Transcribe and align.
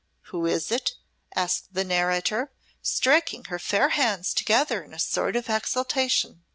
Who 0.31 0.47
is 0.47 0.71
it?" 0.71 0.93
asked 1.35 1.75
the 1.75 1.83
narrator, 1.83 2.51
striking 2.81 3.43
her 3.49 3.59
fair 3.59 3.89
hands 3.89 4.33
together 4.33 4.81
in 4.83 4.95
a 4.95 4.97
sort 4.99 5.35
of 5.35 5.47
exultation. 5.47 6.41